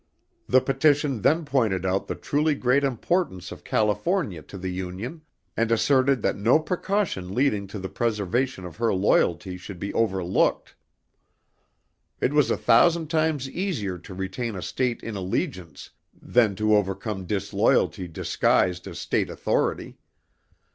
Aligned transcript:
The 0.49 0.61
petition 0.61 1.21
then 1.21 1.45
pointed 1.45 1.85
out 1.85 2.07
the 2.07 2.15
truly 2.15 2.55
great 2.55 2.83
importance 2.83 3.51
of 3.51 3.63
California 3.63 4.41
to 4.41 4.57
the 4.57 4.71
Union, 4.71 5.21
and 5.55 5.71
asserted 5.71 6.23
that 6.23 6.35
no 6.35 6.57
precaution 6.57 7.35
leading 7.35 7.67
to 7.67 7.77
the 7.77 7.87
preservation 7.87 8.65
of 8.65 8.77
her 8.77 8.91
loyalty 8.95 9.57
should 9.57 9.77
be 9.77 9.93
overlooked. 9.93 10.73
It 12.19 12.33
was 12.33 12.49
a 12.49 12.57
thousand 12.57 13.11
times 13.11 13.47
easier 13.47 13.99
to 13.99 14.15
retain 14.15 14.55
a 14.55 14.63
state 14.63 15.03
in 15.03 15.15
allegiance 15.15 15.91
than 16.19 16.55
to 16.55 16.75
overcome 16.75 17.27
disloyalty 17.27 18.07
disguised 18.07 18.87
as 18.87 18.97
state 18.97 19.29
authority. 19.29 19.99